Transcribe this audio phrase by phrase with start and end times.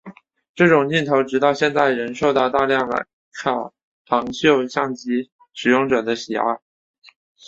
[0.55, 3.71] 这种镜头直到现在仍受到大量莱卡
[4.07, 6.43] 旁轴相机使用者的喜爱。